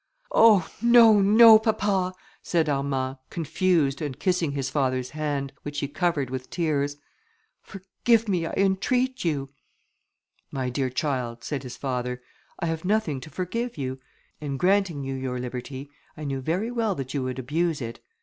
"Oh! 0.33 0.67
no, 0.81 1.21
no, 1.21 1.59
papa!" 1.59 2.15
said 2.41 2.67
Armand, 2.67 3.17
confused, 3.29 4.01
and 4.01 4.17
kissing 4.19 4.53
his 4.53 4.67
father's 4.71 5.11
hand, 5.11 5.53
which 5.61 5.79
he 5.79 5.87
covered 5.87 6.31
with 6.31 6.49
tears. 6.49 6.95
"Forgive 7.61 8.27
me, 8.27 8.47
I 8.47 8.53
entreat 8.57 9.23
you." 9.23 9.51
"My 10.49 10.71
dear 10.71 10.89
child," 10.89 11.43
said 11.43 11.61
his 11.61 11.77
father, 11.77 12.19
"I 12.57 12.65
have 12.65 12.83
nothing 12.83 13.19
to 13.21 13.29
forgive 13.29 13.77
you: 13.77 13.99
in 14.39 14.57
granting 14.57 15.03
you 15.03 15.13
your 15.13 15.37
liberty, 15.37 15.87
I 16.17 16.23
knew 16.23 16.41
very 16.41 16.71
well 16.71 16.95
that 16.95 17.13
you 17.13 17.21
would 17.21 17.37
abuse 17.37 17.79
it. 17.79 18.03